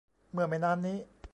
[0.31, 0.97] เมื่อไม่นานนี้